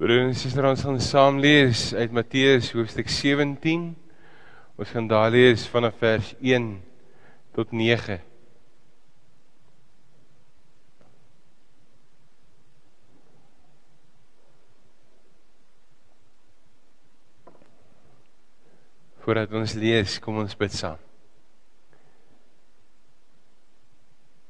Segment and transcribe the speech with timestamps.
[0.00, 3.90] Broer en suster, ons gaan saam lees uit Matteus hoofstuk 17.
[4.80, 6.68] Ons gaan daar lees vanaf vers 1
[7.52, 8.16] tot 9.
[19.22, 20.96] Voordat ons lees, kom ons bid saam.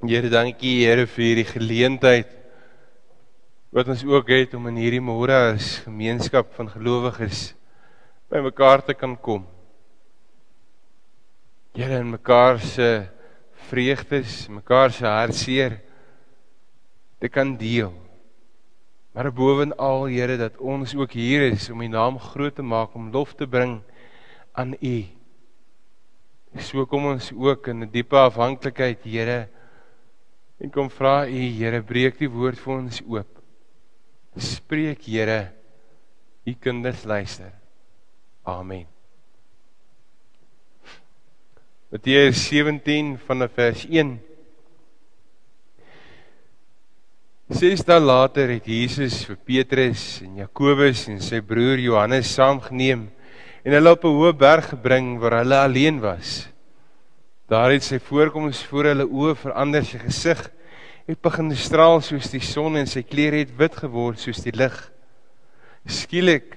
[0.07, 2.39] Here, dankie Here vir hierdie geleentheid
[3.73, 7.55] wat ons ook het om in hierdie môre as gemeenskap van gelowiges
[8.29, 9.47] by mekaar te kan kom.
[11.73, 13.07] Here in mekaar se
[13.71, 15.79] vreugdes, mekaar se hartseer
[17.17, 17.95] te kan deel.
[19.17, 23.09] Maar bovenal Here dat ons ook hier is om U naam groot te maak, om
[23.13, 23.79] lof te bring
[24.53, 24.97] aan U.
[26.61, 29.49] So kom ons ook in 'n diepe afhanklikheid, Here.
[30.61, 33.42] En kom vra U, Here, breek die woord vir ons oop.
[34.37, 35.53] Spreek Here,
[36.47, 37.53] u kinders luister.
[38.45, 38.87] Amen.
[41.93, 44.15] Matteus 17 vanaf vers 1.
[47.53, 53.11] Ses dae later het Jesus vir Petrus en Jakobus en sy broer Johannes saamgeneem
[53.63, 56.49] en hulle op 'n hoë berg gebring waar hulle alleen was.
[57.53, 60.41] Daar het sy voorkoms voor hulle oë verander, sy gesig
[61.07, 64.75] het begin straal soos die son en sy klere het wit geword soos die lig.
[65.89, 66.55] Skielik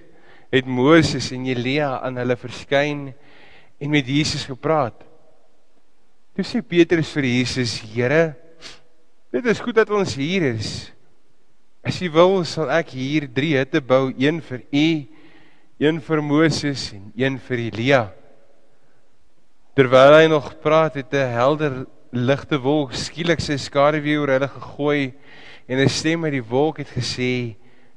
[0.53, 3.09] het Moses en Elia aan hulle verskyn
[3.81, 5.01] en met Jesus gepraat.
[6.35, 8.35] Toe sê Petrus vir Jesus: "Here,
[9.31, 10.91] dit is goed dat ons hier is.
[11.83, 14.87] As U wil, sal ek hier 3 hutte bou, een vir U,
[15.79, 18.03] een vir Moses en een vir Elia."
[19.75, 21.85] Terwyl hy nog praat, het 'n helder
[22.15, 25.13] ligte wolk skielik sy skaduwee oor hulle gegooi
[25.67, 27.55] en 'n stem uit die wolk het gesê: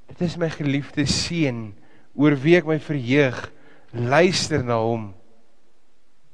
[0.08, 1.74] "Dit is my geliefde seun,
[2.14, 3.52] oor wie ek my verheug.
[3.92, 5.14] Luister na hom."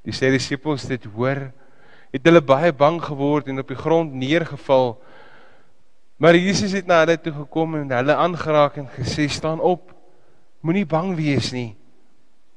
[0.05, 1.53] Die sê disippels dit hoor,
[2.13, 5.03] het hulle baie bang geword en op die grond neergeval.
[6.17, 9.93] Maar Jesus het na hulle toe gekom en hulle aangeraak en gesê: "Staan op.
[10.61, 11.77] Moenie bang wees nie."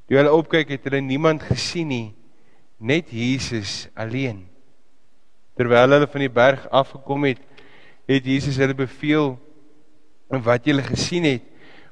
[0.07, 2.15] Toe hulle opkyk, het hulle niemand gesien nie,
[2.79, 4.56] net Jesus alleen.
[5.57, 7.41] Terwyl hulle van die berg afgekom het,
[8.07, 9.33] het Jesus hulle beveel
[10.29, 11.45] en wat julle gesien het,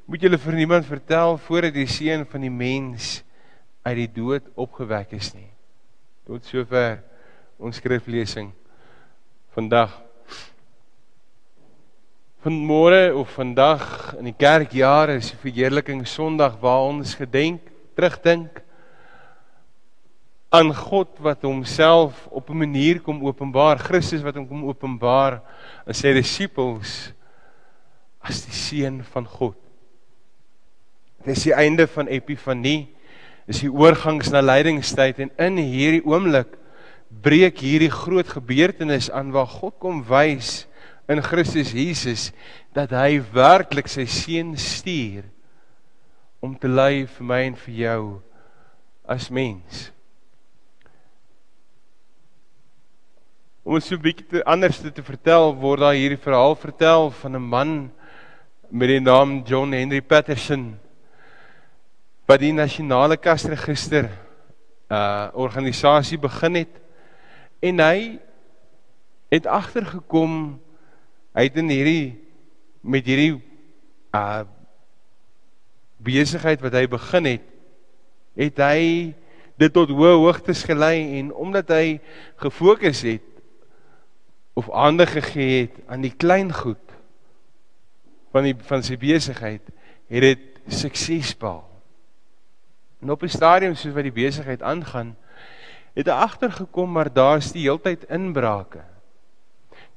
[0.06, 3.24] moet julle vir niemand vertel voordat die seun van die mens
[3.86, 5.50] uit die dood opgewek is nie.
[6.26, 7.00] Tot sover
[7.58, 8.52] ons skriflesing
[9.56, 9.94] vandag.
[12.46, 17.64] Vanmôre of vandag in die kerkjaar is die verheerliking Sondag waar ons gedenk,
[17.98, 18.62] terugdink
[20.50, 25.42] aan God wat homself op 'n manier kom openbaar, Christus wat hom kom openbaar
[25.88, 27.14] aan sy disippels
[28.22, 29.56] as die seun van God.
[31.26, 32.88] Dit is die einde van Epifanie,
[33.48, 36.58] is die oorgangs na lydingstyd en in hierdie oomblik
[37.10, 40.66] breek hierdie groot gebeurtenis aan waar God kom wys
[41.08, 42.32] in Christus Jesus
[42.74, 45.26] dat hy werklik sy seun stuur
[46.42, 48.02] om te lei vir my en vir jou
[49.10, 49.95] as mens.
[53.66, 57.42] Om dit so 'n bietjie anders te vertel, word daar hierdie verhaal vertel van 'n
[57.42, 57.92] man
[58.70, 60.78] met die naam John Henry Patterson
[62.28, 64.10] wat die nasionale kasregister
[64.92, 66.70] uh organisasie begin het.
[67.60, 68.20] En hy
[69.30, 70.62] het agtergekom
[71.34, 72.22] hy het in hierdie
[72.82, 73.42] met hierdie
[74.14, 74.46] uh
[75.98, 77.42] besigheid wat hy begin het
[78.36, 79.16] het hy
[79.58, 82.00] dit tot hoë hoogtes gelei en omdat hy
[82.38, 83.35] gefokus het
[84.56, 86.80] of aandag gegee het aan die klein goed
[88.32, 89.64] van die van sy besigheid,
[90.12, 91.68] het dit sukses behaal.
[93.02, 95.16] En op 'n stadium soos wat die besigheid aangaan,
[95.94, 98.84] het hy agtergekom maar daar's die heeltyd inbrake.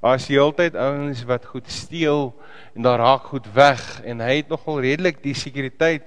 [0.01, 2.35] Daar's die heeltyd ouens wat goed steel
[2.75, 6.07] en daar raak goed weg en hy het nogal redelik die sekuriteit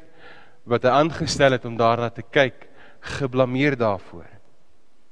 [0.64, 2.68] wat hy aangestel het om daarna te kyk,
[3.00, 4.41] geblameer daarvoor.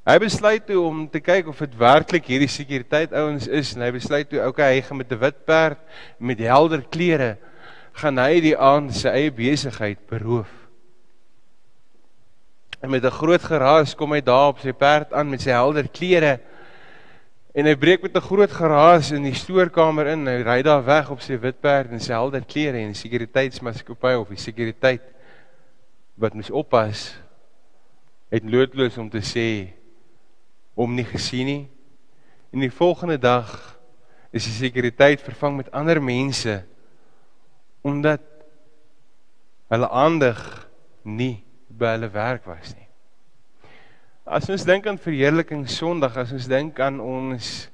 [0.10, 3.92] Hy besluit toe om te kyk of dit werklik hierdie sekuriteit ouens is en hy
[3.94, 5.78] besluit toe okay hy gaan met 'n wit perd
[6.18, 7.38] met helder klere
[7.94, 10.50] gaan hy die aand sy eie besigheid beroof.
[12.82, 15.86] En met 'n groot geraas kom hy daar op sy perd aan met sy helder
[15.88, 16.40] klere
[17.54, 20.26] en hy breek met 'n groot geraas in die stoorkamer in.
[20.26, 24.18] Hy ry daar weg op sy wit perd en sy helder klere en die sekuriteitsmaatskappy
[24.18, 25.06] of die sekuriteit
[26.18, 27.14] wat mens oppas
[28.32, 29.79] het loodloos om te sê
[30.80, 31.64] hom nie gesien nie.
[32.56, 33.52] En die volgende dag
[34.32, 36.62] is die sekuriteit vervang met ander mense
[37.84, 38.24] omdat
[39.72, 40.40] hulle aandag
[41.08, 42.88] nie by hulle werk was nie.
[44.30, 47.70] As ons dink aan verheerliking Sondag, as ons dink aan ons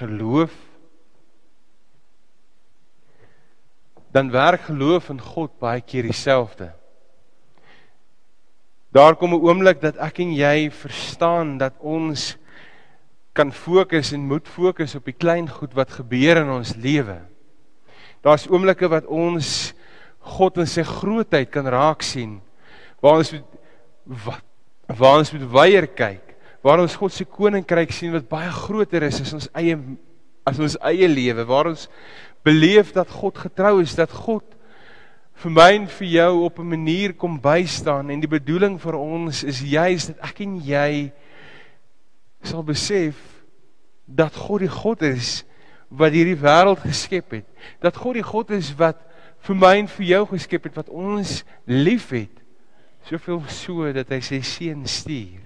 [0.00, 0.54] geloof
[4.16, 6.70] dan werk geloof in God baie keer dieselfde.
[8.96, 12.38] Daar kom 'n oomblik dat ek en jy verstaan dat ons
[13.32, 17.20] kan fokus en moet fokus op die klein goed wat gebeur in ons lewe.
[18.24, 19.74] Daar's oomblikke wat ons
[20.18, 22.40] God in sy grootheid kan raak sien.
[23.00, 23.34] Waar ons
[24.04, 24.42] wat
[24.86, 29.20] waar ons moet weier kyk, waar ons God se koninkryk sien wat baie groter is
[29.20, 29.76] as ons eie
[30.46, 31.88] as ons eie lewe, waar ons
[32.44, 34.55] beleef dat God getrou is, dat God
[35.36, 39.44] vir my en vir jou op 'n manier kom bystaan en die bedoeling vir ons
[39.44, 41.12] is juis dat ek en jy
[42.42, 43.16] sal besef
[44.06, 45.44] dat God die God is
[45.88, 47.46] wat hierdie wêreld geskep het.
[47.80, 49.02] Dat God die God is wat
[49.46, 52.32] vir my en vir jou geskep het wat ons liefhet.
[53.06, 55.42] Soveel so dat hy sy seun stuur.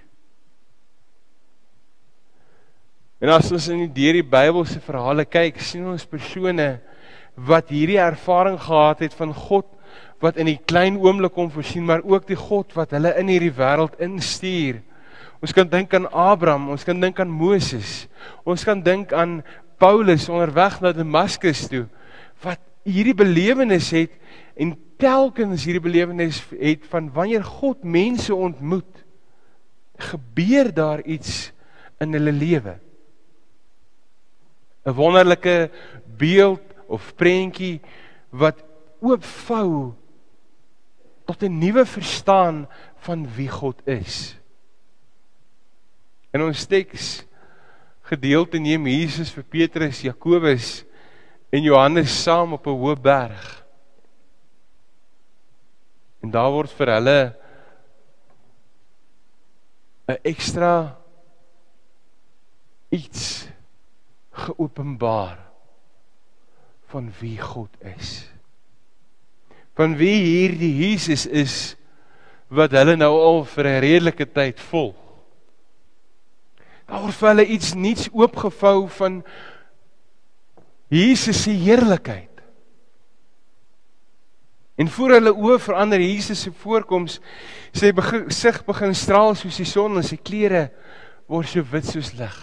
[3.21, 6.79] En as ons in die deur die Bybelse verhale kyk, sien ons persone
[7.35, 9.67] wat hierdie ervaring gehad het van God
[10.21, 13.53] wat in die klein oomblik kom voorsien, maar ook die God wat hulle in hierdie
[13.57, 14.81] wêreld instuur.
[15.41, 18.05] Ons kan dink aan Abraham, ons kan dink aan Moses.
[18.45, 19.39] Ons kan dink aan
[19.81, 21.87] Paulus onderweg na Damaskus toe
[22.41, 24.13] wat hierdie belewenis het
[24.57, 28.89] en telkens hierdie belewenis het van wanneer God mense ontmoet,
[30.01, 31.51] gebeur daar iets
[32.01, 32.77] in hulle lewe.
[34.85, 35.69] 'n Wonderlike
[36.17, 37.81] beeld of prentjie
[38.29, 38.57] wat
[39.01, 39.93] oopvou
[41.31, 42.67] tot 'n nuwe verstaan
[43.07, 44.35] van wie God is.
[46.33, 47.23] In ons teks
[48.01, 50.83] gedeelte neem Jesus vir Petrus, Jakobus
[51.49, 53.63] en Johannes saam op 'n hoë berg.
[56.21, 57.35] En daar word vir hulle
[60.07, 60.99] 'n ekstra
[62.89, 63.47] iets
[64.31, 65.39] geopenbaar
[66.91, 68.30] van wie God is
[69.79, 71.75] van wie hierdie Jesus is
[72.51, 74.95] wat hulle nou al vir 'n redelike tyd volg.
[76.87, 79.23] Daar word vir hulle iets nuuts oopgevou van
[80.89, 82.27] Jesus se heerlikheid.
[84.75, 87.19] En voor hulle oë verander Jesus se voorkoms,
[87.71, 90.71] sy gesig begin straal soos die son en sy klere
[91.27, 92.37] word so wit soos lig.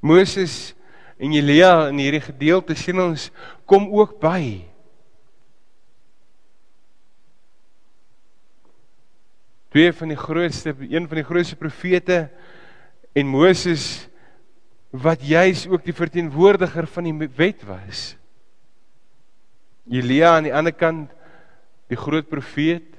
[0.00, 0.74] Moses
[1.18, 3.30] en Elia in hierdie gedeelte sien ons
[3.66, 4.67] kom ook by.
[9.72, 12.28] Twee van die grootste een van die grootste profete
[13.12, 14.08] en Moses
[14.90, 18.16] wat juis ook die verteenwoordiger van die wet was.
[19.88, 21.12] Elia aan die ander kant
[21.88, 22.96] die groot profeet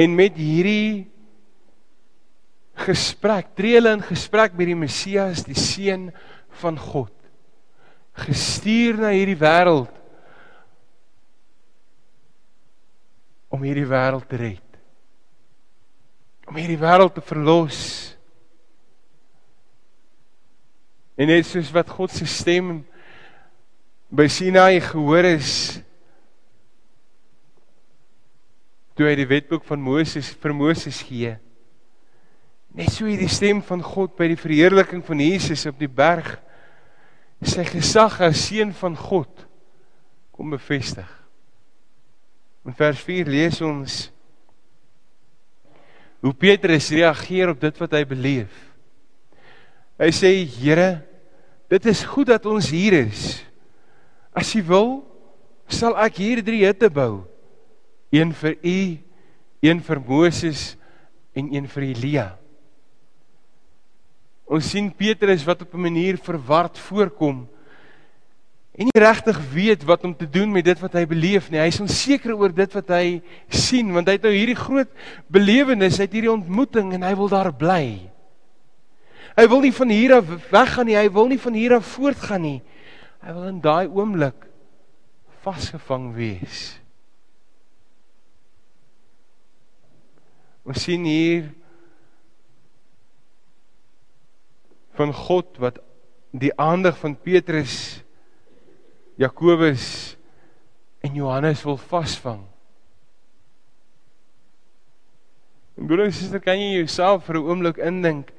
[0.00, 1.06] en met hierdie
[2.84, 6.08] gesprek tree hulle in gesprek met die Messias, die seun
[6.60, 7.12] van God
[8.14, 9.90] gestuur na hierdie wêreld
[13.54, 14.78] om hierdie wêreld te red.
[16.50, 17.78] Om hierdie wêreld te verlos.
[21.14, 22.80] En net soos wat God se stem
[24.14, 25.50] by Sinai gehoor is
[28.94, 31.34] toe hy die wetboek van Moses vir Moses gee.
[32.74, 36.36] Net so hierdie stem van God by die verheerliking van Jesus op die berg
[37.44, 39.44] sy gesag as seun van God
[40.34, 41.23] kom bevestig.
[42.64, 44.08] In vers 4 lees ons
[46.24, 48.52] hoe Petrus reageer op dit wat hy beleef.
[50.00, 51.04] Hy sê: "Here,
[51.68, 53.44] dit is goed dat ons hier is.
[54.32, 54.88] As U wil,
[55.68, 57.26] sal ek hier drie hutte bou.
[58.10, 58.78] Een vir U,
[59.60, 60.76] een vir Moses
[61.36, 62.28] en een vir Elia."
[64.48, 67.48] Ons sien Petrus wat op 'n manier verward voorkom
[68.74, 71.60] en nie regtig weet wat om te doen met dit wat hy beleef nie.
[71.62, 74.90] Hy is onseker oor dit wat hy sien want hy het nou hierdie groot
[75.30, 77.84] belewenis, hy het hierdie ontmoeting en hy wil daar bly.
[79.34, 82.42] Hy wil nie van hier af weggaan nie, hy wil nie van hier af voortgaan
[82.42, 82.58] nie.
[83.22, 84.46] Hy wil in daai oomblik
[85.46, 86.74] vasgevang wees.
[90.64, 91.50] Ons sien hier
[94.98, 95.82] van God wat
[96.34, 98.03] die aandag van Petrus
[99.20, 100.16] Jakobus
[101.04, 102.42] en Johannes wil vasvang.
[105.74, 108.32] En broer en suster, kan jy jouself vir 'n oomblik indink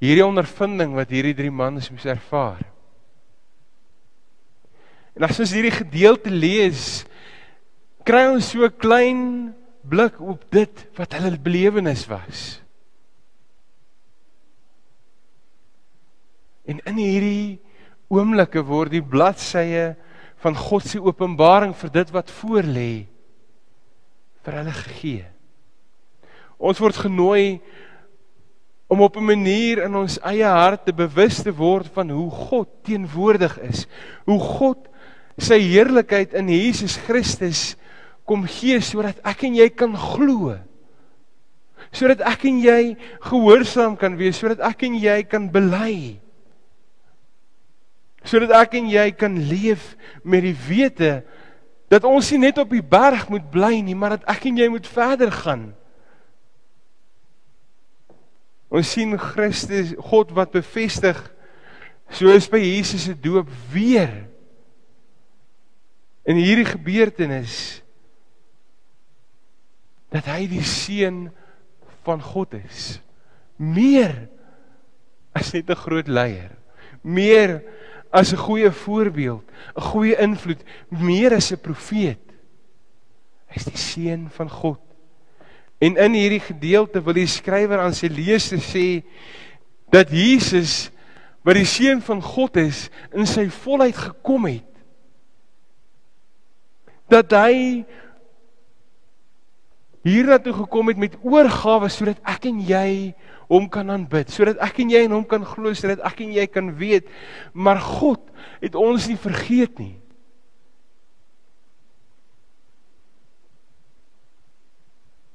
[0.00, 2.64] hierdie ondervinding wat hierdie drie mans moes ervaar?
[5.16, 7.04] En as ons hierdie gedeelte lees,
[8.04, 12.60] kry ons so 'n klein blik op dit wat hulle belewenis was.
[16.68, 17.60] En in hierdie
[18.08, 19.96] oomblikke word die bladsye
[20.42, 22.92] van God se openbaring vir dit wat voor lê
[24.46, 25.24] vir hulle gegee.
[26.58, 27.60] Ons word genooi
[28.88, 33.58] om op 'n manier in ons eie harte bewus te word van hoe God teenwoordig
[33.60, 33.86] is.
[34.24, 34.88] Hoe God
[35.36, 37.76] sy heerlikheid in Jesus Christus
[38.24, 40.56] kom gee sodat ek en jy kan glo.
[41.92, 46.20] Sodat ek en jy gehoorsaam kan wees, sodat ek en jy kan bely.
[48.28, 51.12] Sodat ek en jy kan leef met die wete
[51.88, 54.68] dat ons nie net op die berg moet bly nie, maar dat ek en jy
[54.68, 55.70] moet verder gaan.
[58.68, 61.16] Ons sien Christus, God wat bevestig
[62.12, 64.12] soos by Jesus se doop weer
[66.28, 67.80] in hierdie gebeurtenis
[70.12, 71.26] dat hy die seun
[72.04, 72.98] van God is.
[73.56, 74.28] Meer
[75.36, 76.52] as net 'n groot leier,
[77.02, 77.62] meer
[78.10, 79.44] as 'n goeie voorbeeld,
[79.76, 82.20] 'n goeie invloed, meer as 'n profeet.
[83.46, 84.80] Hy's die seun van God.
[85.78, 89.02] En in hierdie gedeelte wil die skrywer aan sy lesers sê
[89.90, 90.90] dat Jesus
[91.46, 94.66] wat die seun van God is in sy volheid gekom het.
[97.08, 97.84] Dat hy
[100.04, 103.14] hiernatoe gekom het met oorgawe sodat ek en jy
[103.48, 106.44] hom kan aanbid, sodat ek en jy in hom kan glo, sodat ek en jy
[106.52, 107.08] kan weet,
[107.56, 108.20] maar God
[108.60, 109.96] het ons nie vergeet nie.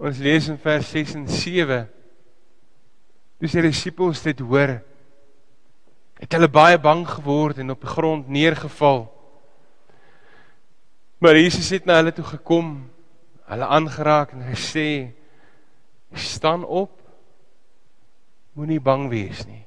[0.03, 1.84] Ons lees in vers 6 en 7.
[3.39, 4.77] Toe sy disippels dit hoor,
[6.20, 9.05] het hulle baie bang geword en op die grond neergeval.
[11.24, 12.75] Maar Jesus het na hulle toe gekom,
[13.48, 15.15] hulle aangeraak en gesê:
[16.13, 17.02] "Staan op.
[18.53, 19.65] Moenie bang wees nie."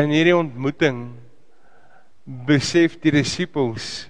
[0.00, 1.18] In hierdie ontmoeting
[2.24, 4.08] besef die disippels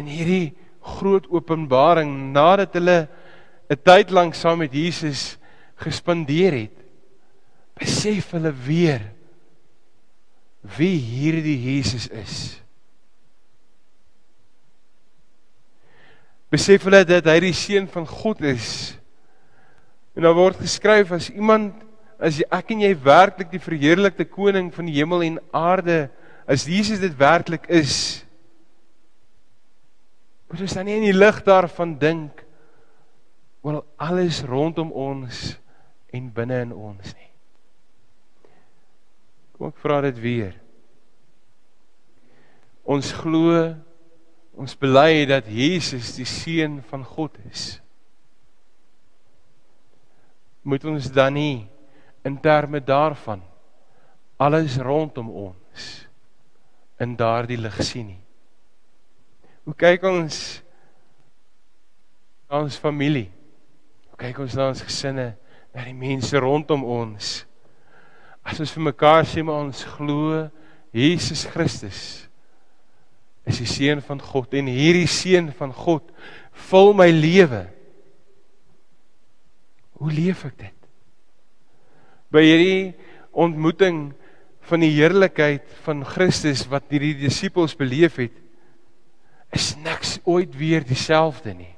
[0.00, 3.08] in hierdie groot openbaring nadat hulle
[3.70, 5.36] 'n tyd lank saam met Jesus
[5.76, 6.76] gespandeer het.
[7.78, 9.12] Besef hulle weer
[10.76, 12.60] wie hierdie Jesus is.
[16.50, 18.98] Besef hulle dat hy die seun van God is.
[20.20, 21.80] En daar word geskryf as iemand
[22.20, 26.10] as ek en jy werklik die verheerlikte koning van die hemel en aarde
[26.44, 28.20] as Jesus dit werklik is
[30.50, 32.42] Moet ons dan nie in die lig daarvan dink
[33.62, 35.54] oor alles rondom ons
[36.10, 37.28] en binne in ons nie.
[39.54, 40.56] Kom ek vra dit weer.
[42.82, 43.62] Ons glo
[44.58, 47.78] ons bely dat Jesus die seun van God is.
[50.70, 51.66] Moet ons dan nie
[52.22, 53.42] in terme daarvan
[54.40, 55.86] alles rondom ons
[57.00, 58.20] in daardie lig sien nie.
[59.66, 60.38] Hoe kyk ons
[62.48, 63.28] na ons familie?
[64.12, 65.32] Hoe kyk ons na ons gesinne,
[65.74, 67.34] na die mense rondom ons?
[68.46, 70.46] As ons vir mekaar sê maar ons glo
[70.94, 72.30] Jesus Christus
[73.48, 76.10] is die seun van God en hierdie seun van God
[76.70, 77.64] vul my lewe.
[80.00, 80.76] Hoe leef ek dit?
[82.32, 82.94] By hierdie
[83.36, 84.10] ontmoeting
[84.70, 88.34] van die heerlikheid van Christus wat hierdie disippels beleef het,
[89.52, 91.74] is niks ooit weer dieselfde nie.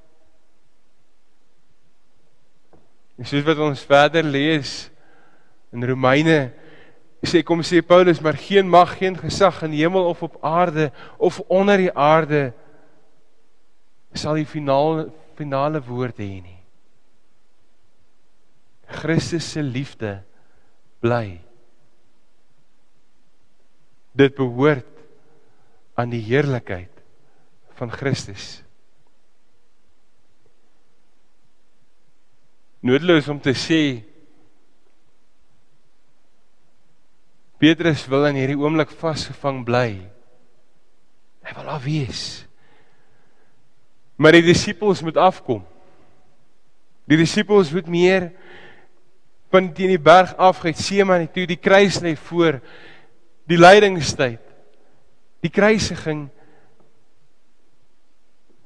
[3.19, 4.91] En soos wat ons verder lees
[5.73, 6.53] in Romeine
[7.23, 10.91] sê kom sê Paulus maar geen mag geen gesag in die hemel of op aarde
[11.19, 12.51] of onder die aarde
[14.13, 15.07] sal die finale
[15.39, 16.62] finale woord hê nie.
[18.93, 20.21] Christus se liefde
[21.03, 21.41] bly.
[24.13, 24.89] Dit behoort
[25.99, 27.03] aan die heerlikheid
[27.79, 28.61] van Christus.
[32.83, 33.83] Noodloos om te sê
[37.63, 39.91] Petrus wil in hierdie oomblik vasgevang bly.
[41.47, 42.23] Hy wil daar wees.
[44.19, 45.63] Maar die disippels moet afkom.
[47.07, 48.33] Die disippels moet meer
[49.53, 50.63] van teen die berg af
[51.05, 52.61] maar toe die kruis lê voor
[53.45, 54.41] die lydingstyd.
[55.43, 56.31] Die kruisiging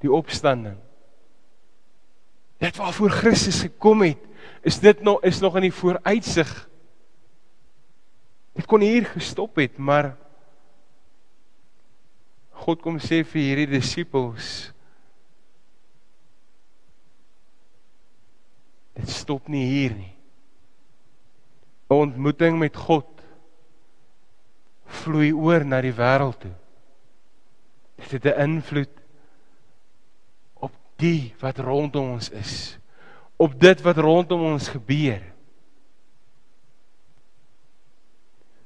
[0.00, 0.76] die opstanding.
[2.62, 4.22] Dit waarvoor Christus gekom het,
[4.62, 6.52] is dit nog is nog in die vooruitsig.
[8.56, 10.14] Dit kon hier gestop het, maar
[12.62, 14.70] God kom sê vir hierdie disippels
[18.96, 20.15] Dit stop nie hier nie.
[21.88, 23.06] 'n Ontmoeting met God
[24.86, 26.54] vloei oor na die wêreld toe.
[27.96, 28.94] Dit het 'n invloed
[30.54, 32.78] op die wat rondom ons is.
[33.36, 35.22] Op dit wat rondom ons gebeur.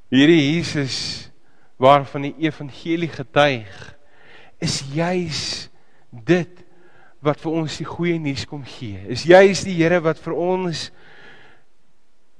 [0.09, 1.31] Hierdie Jesus
[1.77, 3.97] waarvan die evangelie getuig
[4.59, 5.71] is juis
[6.11, 6.65] dit
[7.21, 8.99] wat vir ons die goeie nuus kom gee.
[9.09, 10.91] Is juis die Here wat vir ons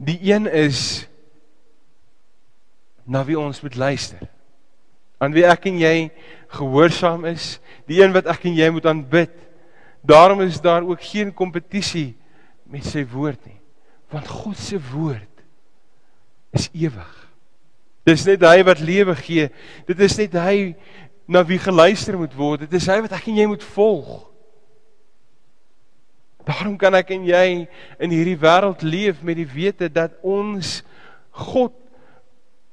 [0.01, 1.05] die een is
[3.05, 4.23] na wie ons moet luister.
[5.21, 5.95] Aan wie ek en jy
[6.57, 7.59] gehoorsaam is,
[7.91, 9.35] die een wat ek en jy moet aanbid.
[10.01, 12.15] Daarom is daar ook geen kompetisie
[12.71, 13.59] met sy woord nie,
[14.09, 15.45] want God se woord
[16.57, 17.17] is ewig.
[18.09, 19.51] Dis net hy wat lewe gee.
[19.87, 20.73] Dit is net hy
[21.31, 22.65] na wie geluister moet word.
[22.65, 24.25] Dit is hy wat ek en jy moet volg.
[26.47, 27.45] Daarom kan ek en jy
[28.01, 30.81] in hierdie wêreld leef met die wete dat ons
[31.47, 31.75] God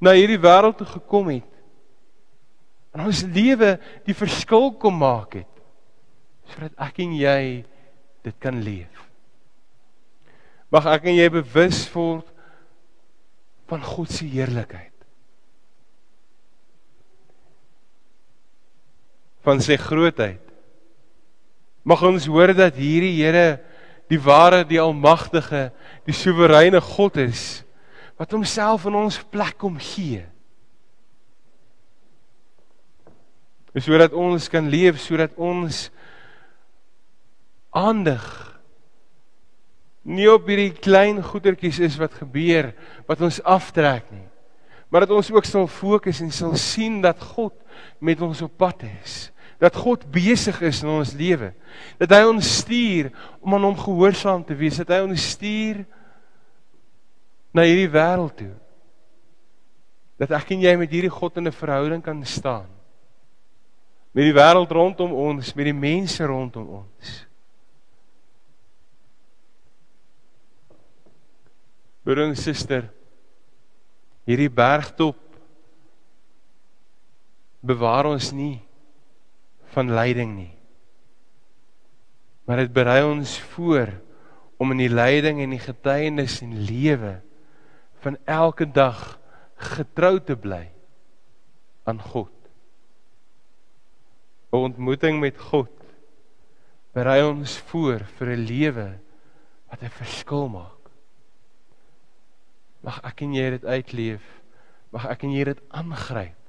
[0.02, 1.48] na hierdie wêreld toe gekom het.
[2.96, 3.76] En ons lewe
[4.08, 5.54] die verskil kom maak het
[6.48, 7.42] sodat ek en jy
[8.24, 9.02] dit kan leef.
[10.72, 12.30] Mag ek en jy bewus word
[13.68, 14.98] van God se heerlikheid.
[19.48, 20.44] van sy grootheid.
[21.88, 23.62] Mag ons hoor dat hierdie Here
[24.12, 25.70] die ware, die almagtige,
[26.08, 27.64] die soewereine God is
[28.18, 30.24] wat homself in ons plek kom gee.
[33.78, 35.84] Sodat ons kan leef, sodat ons
[37.78, 38.26] aandig
[40.08, 42.72] nie op hierdie klein goetertjies is wat gebeur
[43.06, 44.26] wat ons aftrek nie.
[44.90, 47.54] Maar dat ons ook sal fokus en sal sien dat God
[48.00, 51.52] met ons op pad is dat God besig is in ons lewe.
[51.98, 53.10] Dat hy ons stuur
[53.42, 55.82] om aan hom gehoorsaam te wees, dat hy ons stuur
[57.58, 58.54] na hierdie wêreld toe.
[60.22, 62.70] Dat ek en jy met hierdie God in 'n verhouding kan staan.
[64.14, 67.26] Met die wêreld rondom ons, met die mense rondom ons.
[72.04, 72.90] Broer en suster,
[74.26, 75.18] hierdie bergtop
[77.62, 78.67] bewaar ons nie
[79.78, 80.54] van lyding nie.
[82.50, 83.94] Maar dit berei ons voor
[84.58, 87.20] om in die lyding en die getuienis en lewe
[88.02, 89.20] van elke dag
[89.76, 90.66] getrou te bly
[91.86, 92.34] aan God.
[94.52, 95.74] 'n Ontmoeting met God
[96.96, 98.90] berei ons voor vir 'n lewe
[99.70, 100.90] wat 'n verskil maak.
[102.82, 104.26] Mag ek en jy dit uitleef.
[104.92, 106.40] Mag ek en jy dit aangryp.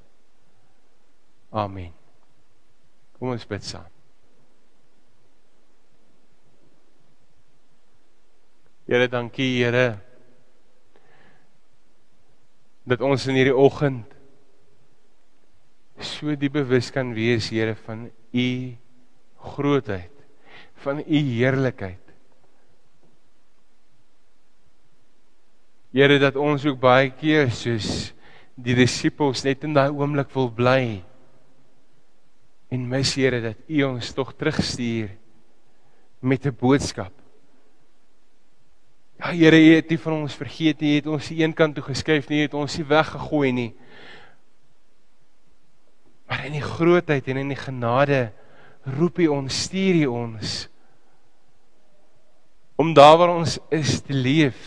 [1.50, 1.97] Amen.
[3.18, 3.86] Kom ons bid saam.
[8.88, 9.98] Here, dankie Here
[12.88, 14.14] dat ons in hierdie oggend
[16.00, 18.48] so diep bewus kan wees Here van u
[19.52, 20.14] grootheid,
[20.80, 22.14] van u heerlikheid.
[25.92, 28.14] Here dat ons ook baie keer soos
[28.56, 30.80] die disippels net in daai oomblik wil bly
[32.68, 35.10] En mis Here dat U ons tog terugstuur
[36.20, 37.12] met 'n boodskap.
[39.18, 41.74] Ja Here, U het nie van ons vergeet nie, U het ons die een kant
[41.74, 43.74] toe geskuif nie, U het ons nie weggegooi nie.
[46.26, 48.32] Maar in die grootheid en in die genade
[48.84, 50.68] roep U ons, stuur U ons
[52.78, 54.58] om daar waar ons is te leef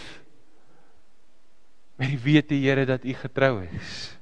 [1.96, 4.18] met die wete Here dat U getrou is.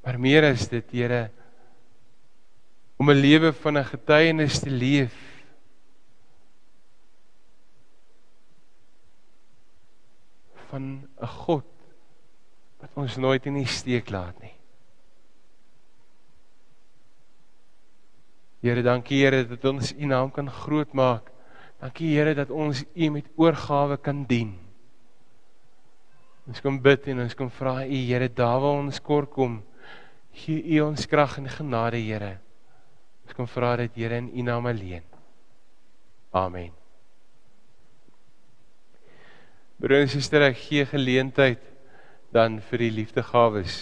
[0.00, 1.28] Maar meer is dit, Here,
[3.00, 5.30] om 'n lewe van 'n getuienis te leef.
[10.70, 11.66] van 'n God
[12.80, 14.54] wat ons nooit in die steek laat nie.
[18.60, 21.30] Here, dankie Here dat ons U naam kan grootmaak.
[21.80, 24.58] Dankie Here dat ons U met oorgawe kan dien.
[26.46, 29.62] Ons kom bid en ons kom vra U Here, daar waar ons kort kom,
[30.32, 32.38] gee U ons krag en genade, Here.
[33.30, 35.04] Ek kom vra dit Here in U naam alleen.
[36.34, 36.72] Amen.
[39.78, 41.62] Broer en suster, ek gee geleentheid
[42.34, 43.76] dan vir die liefdegawes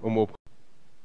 [0.00, 0.32] om op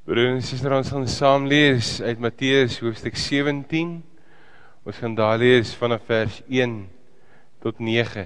[0.08, 3.98] Broer en suster, ons gaan saam lees uit Matteus hoofstuk 17.
[4.88, 6.80] Ons gaan daar lees vanaf vers 1
[7.60, 8.24] tot 9.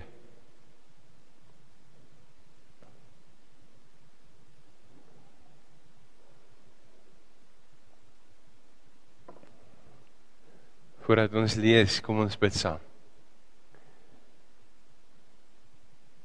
[11.05, 12.81] Voordat ons lees, kom ons bid saam.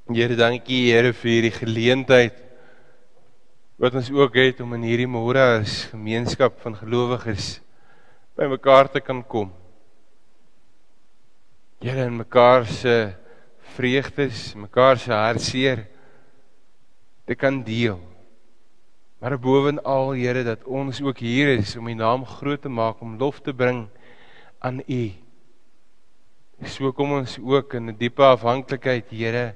[0.08, 2.38] Here, dankie Here vir hierdie geleentheid
[3.80, 7.58] wat ons ook het om in hierdie môre as gemeenskap van gelowiges
[8.36, 9.52] by mekaar te kan kom.
[11.84, 12.96] Here in mekaar se
[13.76, 15.86] vreugdes, mekaar se hartseer
[17.28, 18.00] te kan deel.
[19.20, 23.18] Maar bovenal Here dat ons ook hier is om U naam groot te maak, om
[23.20, 23.86] lof te bring
[24.60, 25.02] aan U.
[26.68, 29.54] So kom ons ook in 'n diepe afhanklikheid, Here.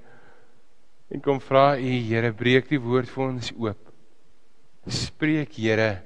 [1.10, 3.92] En kom vra U, Here, breek die woord vir ons oop.
[4.86, 6.02] Spreek, Here.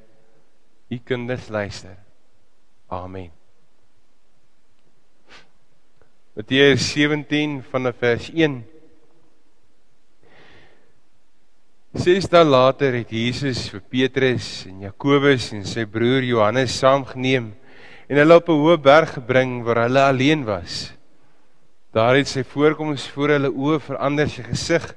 [0.91, 1.97] U kinders luister.
[2.89, 3.31] Amen.
[6.39, 8.61] Matteus 17 vanaf vers 1
[11.99, 17.49] Ses dae later het Jesus vir Petrus en Jakobus en sy broer Johannes saamgeneem
[18.09, 20.92] en hulle op 'n hoë berg gebring waar hulle alleen was.
[21.92, 24.94] Daar het sy voorkoms voor hulle oë verander, sy gesig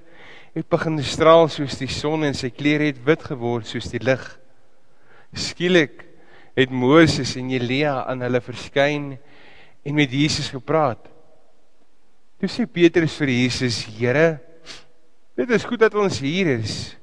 [0.54, 4.40] het begin straal soos die son en sy klere het wit geword soos die lig.
[5.34, 6.06] Skielik
[6.56, 9.18] het Moses en Elia aan hulle verskyn
[9.86, 11.08] en met Jesus gepraat.
[12.40, 14.40] Toe sê Petrus vir Jesus: "Here,
[15.42, 16.94] Dit is goed dat ons hier is.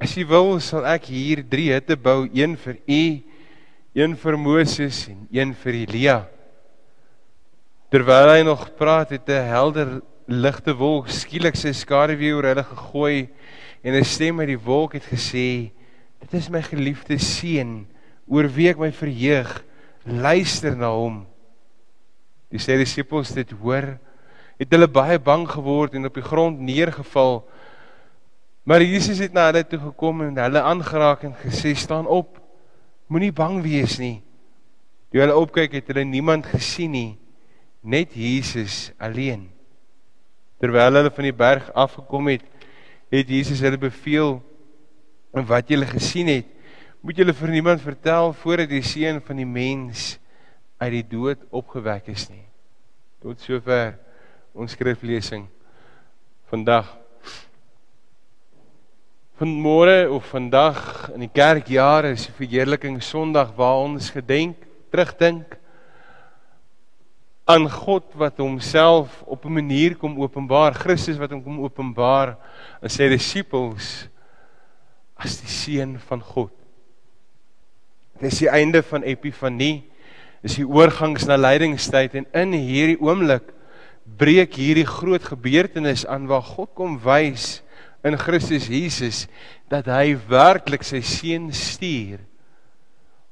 [0.00, 3.02] As jy wil, sal ek hier 3 hitte bou, een vir u,
[3.92, 6.18] een vir Moses en een vir Elia.
[7.92, 13.28] Terwyl hy nog praat, het 'n helder ligte wolk skielik sy skaduwee oor hulle gegooi
[13.84, 15.72] en 'n stem uit die wolk het gesê:
[16.20, 17.86] "Dit is my geliefde seun,
[18.26, 19.62] oor wie ek my verheug.
[20.04, 21.26] Luister na hom."
[22.50, 23.98] Die sê disippels dit hoor
[24.58, 27.48] het hulle baie bang geword en op die grond neergeval.
[28.64, 32.41] Maar Jesus het na hulle toe gekom en hulle aangeraak en gesê: "Staan op.
[33.12, 34.22] Moenie bang wees nie."
[35.12, 37.18] Toe hulle opkyk, het hulle niemand gesien nie,
[37.84, 39.50] net Jesus alleen.
[40.62, 42.46] Terwyl hulle van die berg afgekom het,
[43.12, 44.38] het Jesus hulle beveel:
[45.36, 46.48] "En wat julle gesien het,
[47.02, 50.18] moet julle vir niemand vertel voordat die seun van die mens
[50.78, 52.46] uit die dood opgewek is nie."
[53.20, 53.98] Tot sover
[54.54, 55.48] ons skriflesing
[56.48, 57.01] vandag.
[59.42, 64.54] Vanmôre of vandag in die kerkjaar is die verheerliking Sondag waar ons gedenk,
[64.94, 65.56] terugdink
[67.50, 72.36] aan God wat homself op 'n manier kom openbaar, Christus wat hom kom openbaar
[72.78, 74.06] aan sy disippels
[75.16, 76.52] as die seun van God.
[78.20, 79.82] Dit is die einde van Epifanie,
[80.44, 83.50] is die oorgangs na lydingstyd en in hierdie oomblik
[84.06, 87.61] breek hierdie groot gebeurtenis aan waar God kom wys
[88.02, 89.26] in Christus Jesus
[89.70, 92.20] dat hy werklik sy seun stuur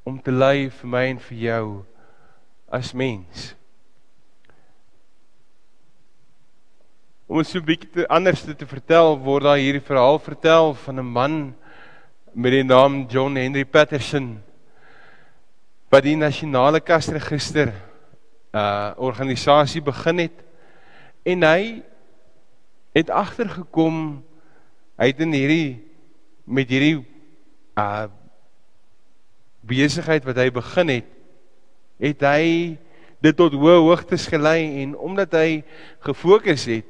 [0.06, 1.64] om te lei vir my en vir jou
[2.70, 3.50] as mens.
[7.30, 11.54] Om so 'n bietjie anders te vertel word daar hierdie verhaal vertel van 'n man
[12.34, 14.42] met die naam John Henry Patterson
[15.90, 17.72] wat die nasionale kasregister
[18.54, 20.50] uh organisasie begin het
[21.22, 21.82] En hy
[22.96, 24.24] het agtergekom
[25.00, 25.80] hy het in hierdie
[26.44, 26.98] met hierdie
[27.80, 28.08] uh
[29.70, 31.08] besigheid wat hy begin het,
[32.00, 32.44] het hy
[33.20, 35.60] dit tot hoë hoogtes gelei en omdat hy
[36.06, 36.88] gefokus het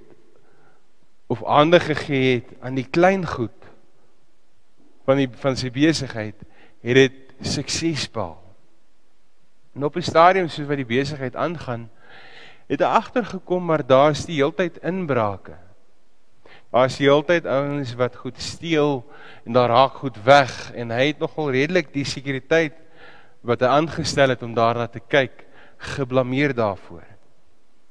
[1.31, 3.67] of aandag gegee het aan die klein goed
[5.07, 6.39] van die van sy besigheid,
[6.87, 8.39] het dit sukses behaal.
[9.75, 11.91] En op 'n stadium soos wat die besigheid aangaan,
[12.67, 15.59] het hy agtergekom maar daar's die heeltyd inbrake.
[16.71, 19.01] Daar's heeltyd ouens wat goed steel
[19.45, 22.77] en daar raak goed weg en hy het nogal redelik die sekuriteit
[23.43, 25.47] wat hy aangestel het om daarna te kyk
[25.97, 27.03] geblameer daarvoor.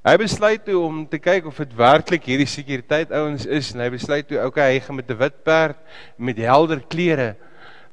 [0.07, 3.89] Hy besluit toe om te kyk of dit werklik hierdie sekuriteit ouens is en hy
[3.97, 5.77] besluit toe okay hy gaan met 'n wit perd
[6.17, 7.35] met helder klere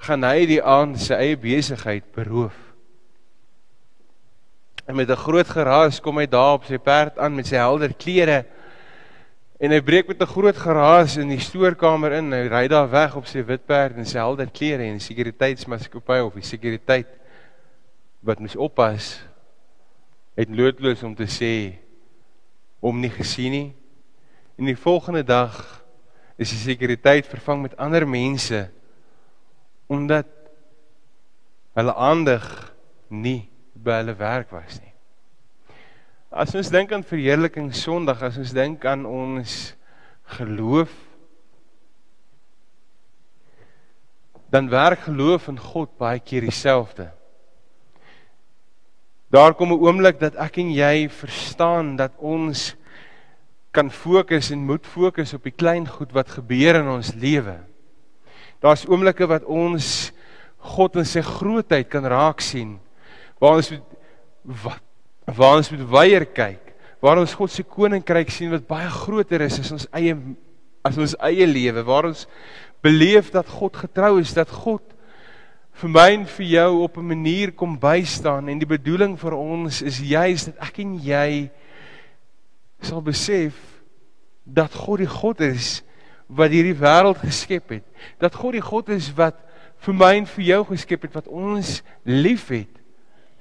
[0.07, 2.55] gaan hy die aand sy eie besigheid beroof.
[4.87, 7.92] En met 'n groot geraas kom hy daar op sy perd aan met sy helder
[7.94, 8.44] klere.
[9.57, 12.33] En hy breek met 'n groot geraas in die stoorkamer in.
[12.33, 16.19] Hy ry daar weg op sy wit perd en sy helder klere en die sekuriteitsmaatskappy
[16.21, 17.09] of die sekuriteit
[18.21, 19.23] wat mens oppas
[20.37, 21.79] het loodloos om te sê
[22.81, 23.75] om nie gesien nie.
[24.59, 25.85] En die volgende dag
[26.37, 28.69] is die sekuriteit vervang met ander mense
[29.87, 30.27] omdat
[31.73, 32.75] hulle aandag
[33.09, 34.95] nie by hulle werk was nie.
[36.30, 39.76] As ons dink aan verheerliking Sondag, as ons dink aan ons
[40.36, 40.90] geloof,
[44.50, 47.10] dan werk geloof in God baie keer dieselfde.
[49.30, 52.74] Daar kom 'n oomblik dat ek en jy verstaan dat ons
[53.70, 57.58] kan fokus en moet fokus op die klein goed wat gebeur in ons lewe.
[58.60, 60.12] Daar's oomblikke wat ons
[60.58, 62.80] God in sy grootheid kan raak sien.
[63.38, 63.72] Waar ons
[64.42, 64.86] wat
[65.26, 69.58] waar ons moet weier kyk, waar ons God se koninkryk sien wat baie groter is
[69.60, 70.14] as ons eie
[70.86, 72.28] as ons eie lewe, waar ons
[72.84, 74.94] beleef dat God getrou is, dat God
[75.76, 79.82] vir my en vir jou op 'n manier kom bystaan en die bedoeling vir ons
[79.82, 81.50] is juis dat ek en jy
[82.80, 83.54] sal besef
[84.44, 85.82] dat God die God is
[86.26, 87.84] wat hierdie wêreld geskep het.
[88.18, 89.36] Dat God die God is wat
[89.78, 92.70] vir my en vir jou geskep het wat ons liefhet.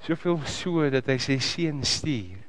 [0.06, 2.42] Soveel so dat hy sy seun stuur.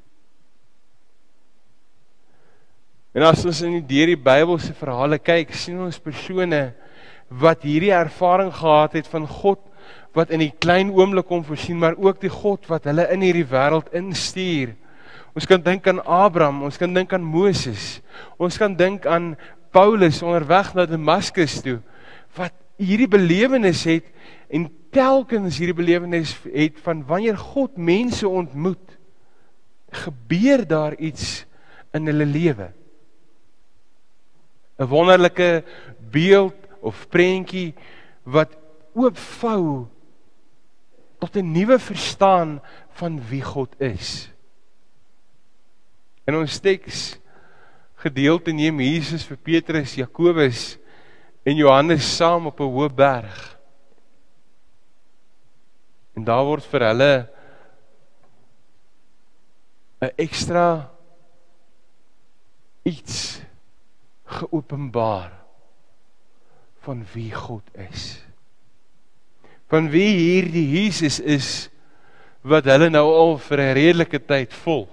[3.17, 6.75] En as ons in die deur die Bybelse verhale kyk, sien ons persone
[7.33, 9.63] wat hierdie ervaring gehad het van God
[10.17, 13.47] wat in die klein oomblik kom voorsien, maar ook die God wat hulle in hierdie
[13.49, 14.75] wêreld instuur.
[15.37, 17.99] Ons kan dink aan Abraham, ons kan dink aan Moses.
[18.41, 19.35] Ons kan dink aan
[19.73, 21.81] Paulus onderweg na Damaskus toe
[22.37, 24.09] wat hierdie belewenis het
[24.49, 28.97] en telkens hierdie belewenis het van wanneer God mense ontmoet,
[29.91, 31.45] gebeur daar iets
[31.97, 32.73] in hulle lewe.
[34.77, 35.65] 'n Wonderlike
[36.11, 37.75] beeld of prentjie
[38.25, 38.53] wat
[38.93, 39.87] oopvou
[41.19, 44.31] tot 'n nuwe verstaan van wie God is.
[46.27, 47.19] In ons teks
[47.95, 50.79] gedeelte neem Jesus vir Petrus, Jakobus
[51.45, 53.56] en Johannes saam op 'n hoë berg.
[56.17, 57.13] En daar word vir hulle
[60.03, 60.91] 'n ekstra
[62.83, 63.41] iets
[64.25, 65.33] geopenbaar
[66.85, 68.27] van wie God is
[69.71, 71.49] van wie hierdie Jesus is
[72.47, 74.93] wat hulle nou al vir 'n redelike tyd volg.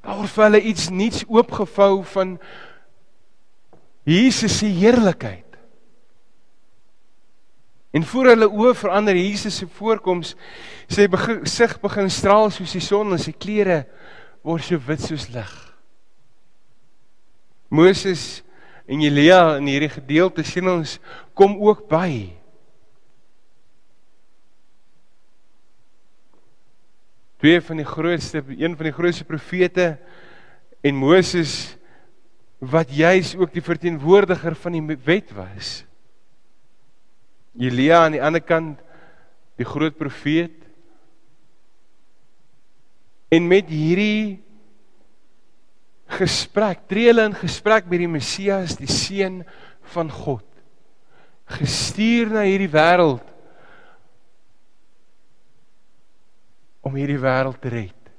[0.00, 2.38] Daar word vir hulle iets nuuts oopgevou van
[4.08, 5.47] Jesus se heerlikheid.
[7.98, 10.36] En voor hulle oë verander Jesus se voorkoms,
[10.86, 13.82] sy gesig begin straal soos die son en sy klere
[14.46, 15.54] word so wit soos lig.
[17.68, 18.44] Moses
[18.86, 21.00] en Elia in hierdie gedeelte sien ons
[21.36, 22.38] kom ook by.
[27.38, 29.98] twee van die grootste een van die grootste profete
[30.80, 31.76] en Moses
[32.58, 35.84] wat juis ook die verteenwoordiger van die wet was.
[37.58, 38.78] Elia aan die ander kant
[39.58, 40.54] die groot profeet
[43.34, 44.38] en met hierdie
[46.18, 49.42] gesprek tree hulle in gesprek met die Messias, die seun
[49.92, 50.46] van God
[51.48, 53.24] gestuur na hierdie wêreld
[56.84, 58.12] om hierdie wêreld te red.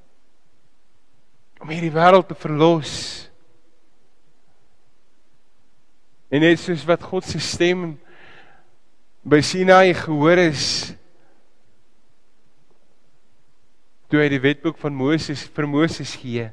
[1.59, 2.93] Om hierdie wêreld te verlos.
[6.29, 7.95] En net soos wat God se stem
[9.23, 10.93] by Sinai gehoor is
[14.09, 16.47] toe hy die wetboek van Moses vir Moses gee.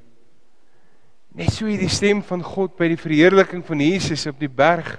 [1.37, 4.97] Net so hierdie stem van God by die verheerliking van Jesus op die berg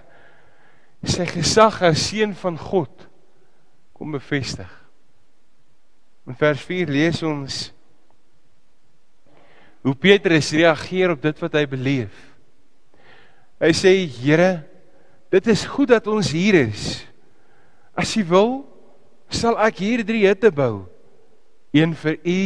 [1.08, 3.06] sy gesag as seun van God
[3.98, 4.70] kom bevestig.
[6.28, 7.68] In vers 4 lees ons
[9.86, 12.16] hoe Petrus reageer op dit wat hy beleef.
[13.62, 14.66] Hy sê: "Here,
[15.32, 17.08] dit is goed dat ons hier is.
[17.98, 18.52] As U wil,
[19.34, 20.86] sal ek hier drie hutte bou.
[21.74, 22.42] Een vir U,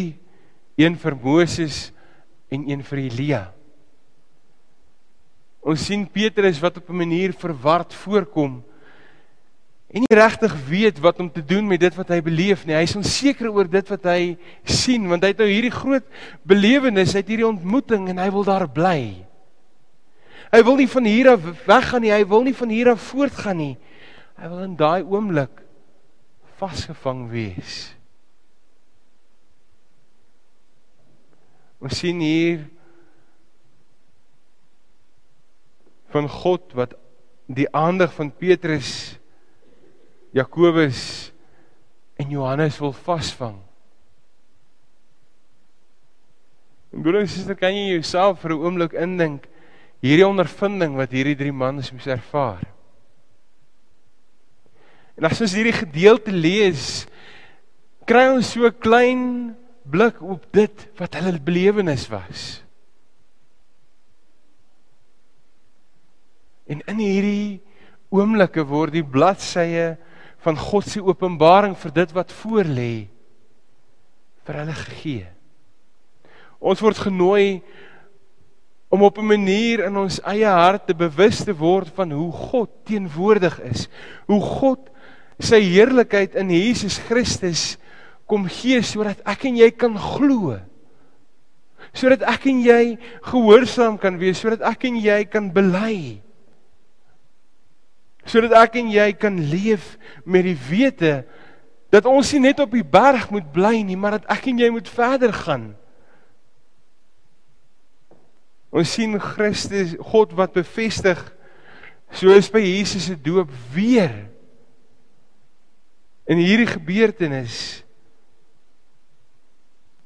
[0.80, 1.92] een vir Moses
[2.50, 3.44] en een vir Elia."
[5.62, 8.64] Ons sien Petrus wat op 'n manier verward voorkom
[9.92, 12.76] en nie regtig weet wat om te doen met dit wat hy beleef nie.
[12.76, 16.06] Hy is onseker oor dit wat hy sien want hy het nou hierdie groot
[16.48, 19.02] belewenis, hy het hierdie ontmoeting en hy wil daar bly.
[20.52, 23.60] Hy wil nie van hier af weggaan nie, hy wil nie van hier af voortgaan
[23.60, 23.76] nie.
[24.38, 25.64] Hy wil in daai oomblik
[26.60, 27.96] vasgevang wees.
[31.82, 32.68] Ons sien hier
[36.14, 36.94] van God wat
[37.52, 39.18] die aandag van Petrus
[40.36, 41.32] Jakobus
[42.22, 43.58] en Johannes wil vasvang.
[46.92, 49.48] En broer en suster, kan jy jouself vir 'n oomblik indink
[50.04, 52.62] hierdie ondervinding wat hierdie drie mans moes ervaar?
[55.22, 57.06] En as ons hierdie gedeelte lees,
[58.10, 59.22] kry ons so 'n klein
[59.86, 62.64] blik op dit wat hulle belewenis was.
[66.66, 67.62] En in hierdie
[68.10, 69.98] oomblikke word die bladsye
[70.42, 73.08] van God se openbaring vir dit wat voor lê
[74.42, 75.28] vir hulle gegee.
[76.60, 77.62] Ons word genooi
[78.90, 83.60] om op 'n manier in ons eie harte bewus te word van hoe God teenwoordig
[83.60, 83.88] is.
[84.26, 84.91] Hoe God
[85.46, 87.76] sy heerlikheid in Jesus Christus
[88.30, 90.56] kom gee sodat ek en jy kan glo.
[91.92, 92.84] Sodat ek en jy
[93.28, 96.22] gehoorsaam kan wees, sodat ek en jy kan bely.
[98.24, 101.22] Sodat ek en jy kan leef met die wete
[101.92, 104.70] dat ons nie net op die berg moet bly nie, maar dat ek en jy
[104.72, 105.66] moet verder gaan.
[108.72, 111.20] Ons sien Christus, God wat bevestig
[112.16, 114.31] soos by Jesus se doop weer
[116.32, 117.82] in hierdie gebeurtenis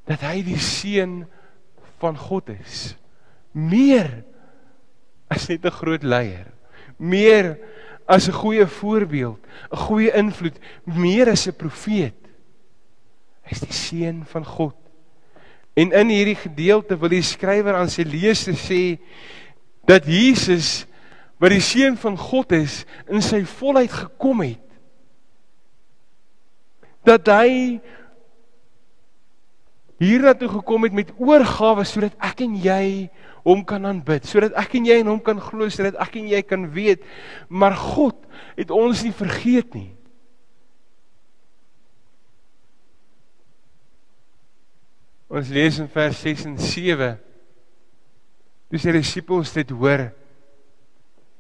[0.10, 1.24] dat hy die seun
[2.02, 2.94] van God is.
[3.54, 4.24] Meer
[5.32, 6.50] as net 'n groot leier,
[6.98, 7.58] meer
[8.08, 9.40] as 'n goeie voorbeeld,
[9.72, 12.18] 'n goeie invloed, meer as 'n profeet.
[13.44, 14.76] Hy's die seun van God.
[15.76, 18.98] En in hierdie gedeelte wil die skrywer aan sy lesers sê
[19.86, 20.86] dat Jesus
[21.38, 24.65] wat die seun van God is in sy volheid gekom het.
[27.06, 27.80] Dat hy
[30.02, 32.86] hiernatoe gekom het met oorgawe sodat ek en jy
[33.46, 36.42] hom kan aanbid, sodat ek en jy in hom kan glo, sodat ek en jy
[36.44, 37.06] kan weet,
[37.48, 38.18] maar God
[38.58, 39.92] het ons nie vergeet nie.
[45.30, 47.16] Ons lees in vers 6 en 7.
[48.70, 50.08] Toe sy disippels dit hoor,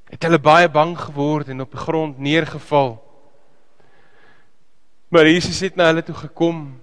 [0.10, 2.97] het hulle baie bang geword en op die grond neergeval.
[5.10, 6.82] Maar Jesus het na hulle toe gekom,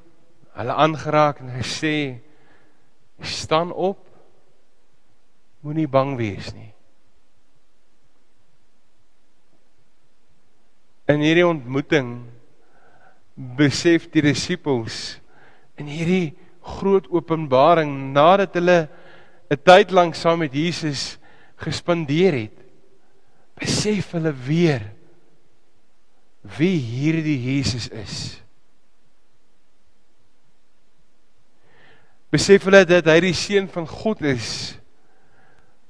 [0.54, 2.20] hulle aangeraak en gesê:
[3.20, 4.06] "Staan op.
[5.60, 6.72] Moenie bang wees nie."
[11.06, 12.26] In hierdie ontmoeting
[13.34, 15.18] besef die disippels
[15.80, 18.88] in hierdie groot openbaring nadat hulle
[19.50, 21.18] 'n tyd lank saam met Jesus
[21.56, 22.56] gespandeer het.
[23.58, 24.82] Besef hulle weer
[26.58, 28.16] wie hierdie Jesus is.
[32.32, 34.78] Besef hulle dat hy die seun van God is.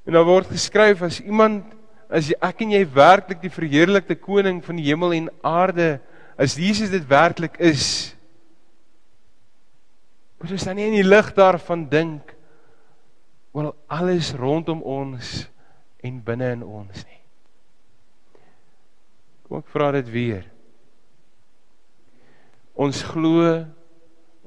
[0.07, 1.79] En daar word geskryf as iemand
[2.13, 5.95] as ek en jy werklik die verheerlikte koning van die hemel en aarde
[6.37, 8.13] as Jesus dit werklik is
[10.43, 12.33] Moet ons dan nie in die lig daarvan dink
[13.55, 15.45] oor alles rondom ons
[16.03, 17.22] en binne in ons nie.
[19.53, 20.47] Kom ek vra dit weer.
[22.73, 23.51] Ons glo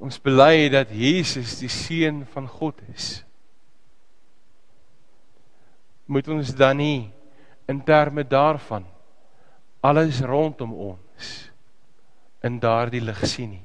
[0.01, 3.19] ons bely dat Jesus die seun van God is.
[6.09, 7.03] Moet ons dan nie
[7.69, 8.87] in terme daarvan
[9.85, 11.29] alles rondom ons
[12.41, 13.63] in daardie lig sien nie.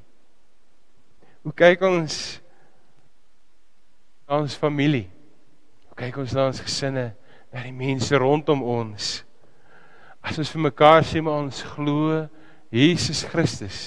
[1.41, 2.19] Hoe kyk ons
[4.29, 5.09] na ons familie?
[5.89, 7.09] Hoe kyk ons na ons gesinne,
[7.49, 9.23] na die mense rondom ons?
[10.21, 12.27] As ons vir mekaar sê maar ons glo
[12.71, 13.81] Jesus Christus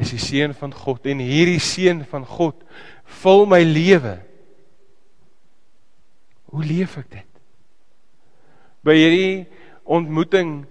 [0.00, 2.64] is die seun van God en hierdie seun van God
[3.22, 4.16] vul my lewe.
[6.50, 7.30] Hoe leef ek dit?
[8.84, 9.44] By hierdie
[9.84, 10.64] ontmoeting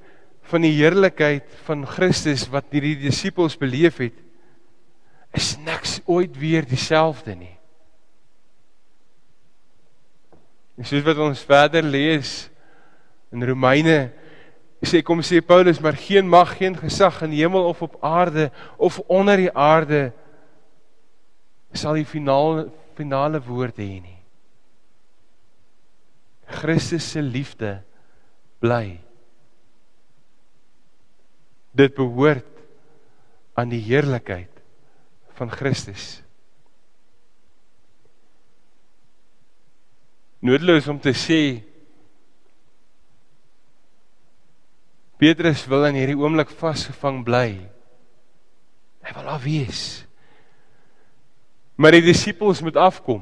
[0.51, 4.15] van die heerlikheid van Christus wat hierdie disippels beleef het,
[5.33, 7.55] is niks ooit weer dieselfde nie.
[10.77, 12.51] En soos wat ons verder lees
[13.33, 14.11] in Romeine
[14.83, 18.51] sê kom sê Paulus maar geen mag geen gesag in die hemel of op aarde
[18.77, 20.11] of onder die aarde
[21.73, 24.19] sal die finale finale woord hê nie.
[26.45, 27.79] Christus se liefde
[28.61, 28.99] bly.
[31.73, 32.49] Dit behoort
[33.57, 34.51] aan die heerlikheid
[35.39, 36.21] van Christus.
[40.43, 41.41] Noodloos om te sê
[45.23, 47.53] Petrus wil in hierdie oomblik vasgevang bly.
[49.07, 49.83] Hy wil af wees.
[51.79, 53.21] Maar die disippels moet afkom.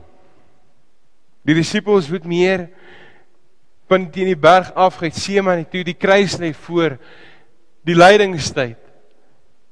[1.45, 2.63] Die disippels moet meer
[3.91, 6.95] van teen die berg af Getsemane toe die kruis lê voor
[7.85, 8.79] die lydingstyd.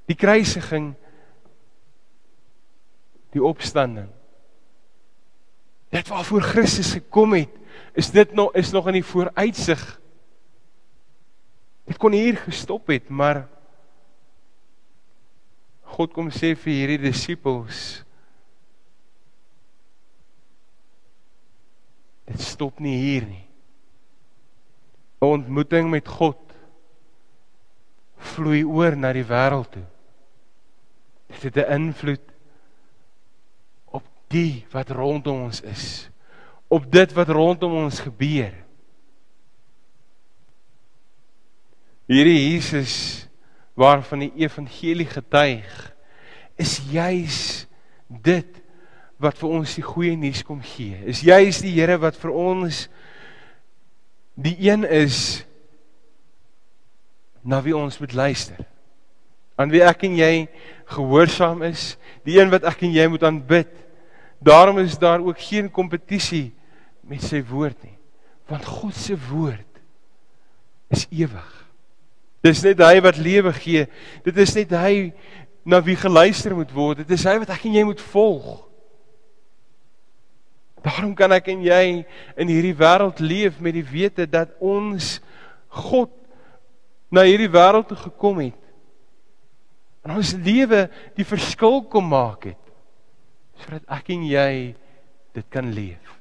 [0.10, 0.92] Die kruisiging
[3.34, 4.12] die opstanding.
[5.90, 7.58] Dit waarvoor Christus gekom het,
[7.98, 9.82] is dit nog is nog in die vooruitsig.
[11.90, 13.48] Dit kon hier gestop het, maar
[15.98, 18.04] God kom sê vir hierdie disippels
[22.30, 23.46] Dit stop nie hier nie.
[25.18, 26.38] 'n Ontmoeting met God
[28.36, 29.88] vloei oor na die wêreld toe.
[31.34, 32.30] Dit het 'n invloed
[34.30, 36.10] die wat rondom ons is.
[36.70, 38.54] Op dit wat rondom ons gebeur.
[42.10, 43.28] Hierdie Jesus
[43.78, 45.74] waarvan die evangelie getuig
[46.60, 47.68] is juis
[48.10, 48.58] dit
[49.22, 50.98] wat vir ons die goeie nuus kom gee.
[51.06, 52.88] Is juis die Here wat vir ons
[54.40, 55.44] die een is
[57.44, 58.58] na wie ons moet luister.
[59.60, 60.34] Aan wie ek en jy
[60.90, 61.94] gehoorsaam is,
[62.26, 63.72] die een wat ek en jy moet aanbid.
[64.40, 66.50] Daarom is daar ook geen kompetisie
[67.04, 67.98] met sy woord nie,
[68.48, 69.82] want God se woord
[70.90, 71.59] is ewig.
[72.46, 73.86] Dis net hy wat lewe gee.
[74.24, 75.12] Dit is net hy
[75.68, 77.04] na wie geluister moet word.
[77.04, 78.48] Dit is hy wat ek en jy moet volg.
[80.86, 81.84] Daarom kan ek en jy
[82.40, 85.18] in hierdie wêreld leef met die wete dat ons
[85.84, 86.14] God
[87.12, 88.58] na hierdie wêreld toe gekom het.
[90.08, 90.86] En ons lewe
[91.20, 92.66] die verskil kom maak het
[93.60, 94.52] sodat ek en jy
[95.36, 96.14] dit kan leef.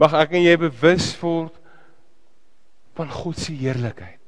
[0.00, 1.52] Mag ek en jy bewus word
[2.96, 4.25] van God se heerlikheid.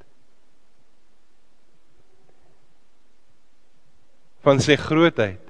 [4.47, 5.43] Van sy grootheid.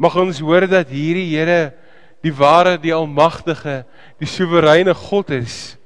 [0.00, 1.72] Mag ons hoor dat hierdie Here
[2.22, 3.82] die ware, die almagtige,
[4.22, 5.76] die soewereine God is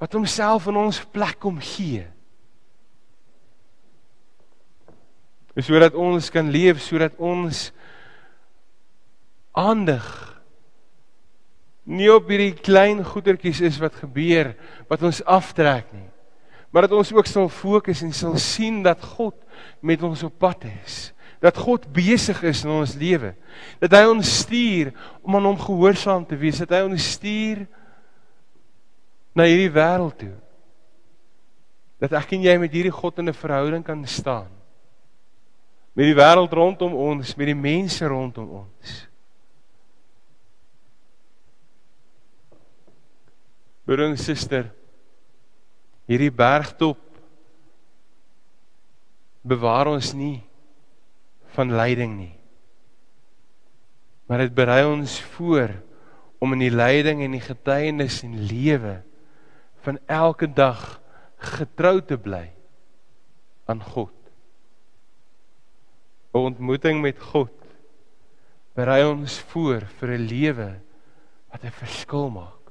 [0.00, 2.06] wat homself in ons plek kom gee.
[5.60, 7.66] Sodat ons kan leef, sodat ons
[9.52, 10.06] aandig
[11.90, 14.54] nie op hierdie klein goetertjies is wat gebeur
[14.88, 16.06] wat ons aftrek nie.
[16.70, 19.34] Maar dat ons ook sal fokus en sal sien dat God
[19.80, 23.32] met ons op pad is dat God besig is in ons lewe.
[23.80, 24.92] Dat hy ons stuur
[25.24, 27.64] om aan hom gehoorsaam te wees, dat hy ons stuur
[29.32, 30.34] na hierdie wêreld toe.
[32.00, 34.52] Dat ek en jy met hierdie God in 'n verhouding kan staan.
[35.96, 39.08] Met die wêreld rondom ons, met die mense rondom ons.
[43.84, 44.70] Broer en suster,
[46.06, 47.09] hierdie bergtop
[49.50, 50.38] bewaar ons nie
[51.56, 52.34] van lyding nie.
[54.30, 55.74] Maar dit berei ons voor
[56.40, 59.00] om in die lyding en die getuienis en lewe
[59.84, 61.00] van elke dag
[61.40, 62.46] getrou te bly
[63.66, 64.14] aan God.
[66.30, 67.54] 'n Ontmoeting met God
[68.78, 70.70] berei ons voor vir 'n lewe
[71.50, 72.64] wat 'n verskil maak.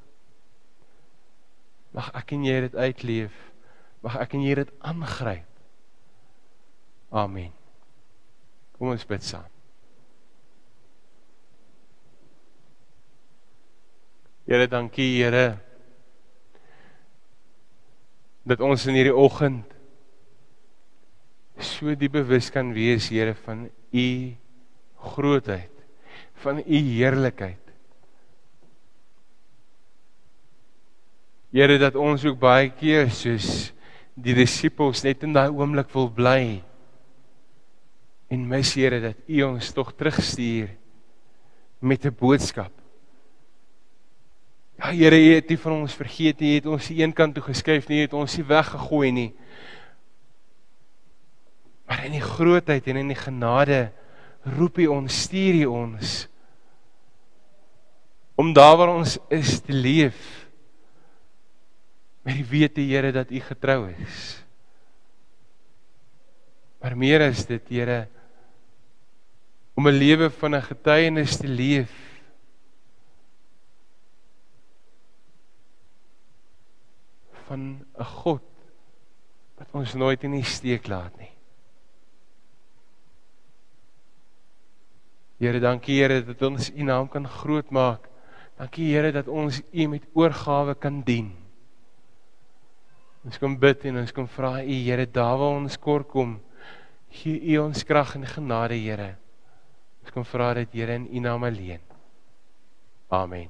[1.91, 3.36] Mag ek en jy dit uitleef.
[4.01, 5.49] Mag ek en jy dit aangryp.
[7.10, 7.49] Amen.
[8.78, 9.47] Kom ons bid saam.
[14.49, 15.60] Here, dankie Here
[18.49, 19.76] dat ons in hierdie oggend
[21.62, 24.07] so diep bewus kan wees Here van u
[25.14, 25.74] grootheid,
[26.41, 27.62] van u heerlikheid.
[31.53, 33.70] Here dat ons ook baie keer soos
[34.14, 36.41] die disippels net in daai oomblik wil bly
[38.50, 40.72] mis Here dat U ons tog terugstuur
[41.80, 42.72] met 'n boodskap.
[44.80, 47.36] Ja Here, U het nie van ons vergeet nie, U het ons die een kant
[47.36, 49.34] toe geskuif nie, U het ons nie weggegooi nie.
[51.86, 53.91] Maar in die grootheid en in die genade
[54.58, 56.28] roep U ons, stuur U ons
[58.39, 60.47] om daar waar ons is te leef
[62.24, 64.43] met die wete Here dat U getrou is.
[66.80, 68.08] Maar meer is dit Here
[69.80, 71.91] om 'n lewe van 'n getuienis te leef.
[77.49, 78.45] van 'n God
[79.57, 81.32] wat ons nooit in die steek laat nie.
[85.39, 88.09] Here, dankie Here dat ons U naam kan grootmaak.
[88.57, 91.34] Dankie Here dat ons U met oorgawe kan dien.
[93.23, 96.39] Ons kom bid en ons kom vra U Here, daar waar ons kort kom,
[97.09, 99.17] gee U ons krag en genade, Here.
[100.06, 101.82] Ek kom vra dit Here in U naam alleen.
[103.10, 103.50] Amen.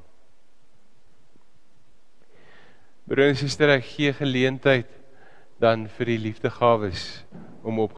[3.10, 4.90] Broers en susters, ek gee geleentheid
[5.60, 7.24] dan vir die liefdegawes
[7.64, 7.88] om op